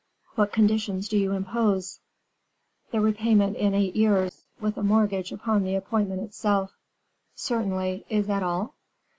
[0.33, 1.99] What conditions do you impose?"
[2.91, 6.71] "The repayment in eight years, and a mortgage upon the appointment itself."
[7.35, 8.05] "Certainly.
[8.09, 8.73] Is that all?"